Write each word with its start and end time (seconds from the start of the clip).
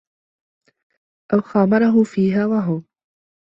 أَوْ 1.33 1.41
خَامَرَهُ 1.41 2.03
فِيهَا 2.03 2.45
وَهْمٌ 2.45 2.85